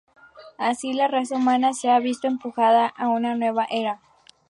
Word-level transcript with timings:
Así, 0.57 0.93
la 0.93 1.07
raza 1.07 1.35
humana 1.35 1.73
se 1.73 1.91
ha 1.91 1.99
visto 1.99 2.25
empujada 2.25 2.87
a 2.87 3.09
una 3.09 3.35
nueva 3.35 3.67
era. 3.69 4.01